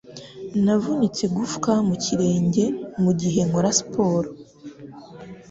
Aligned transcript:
Navunitse 0.63 1.19
igufwa 1.27 1.71
mu 1.87 1.95
kirenge 2.03 2.63
mugihe 3.03 3.39
nkora 3.47 3.69
siporo. 3.77 4.29